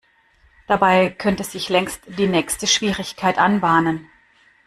[0.65, 4.09] Dabei könnte sich längst die nächste Schwierigkeit anbahnen.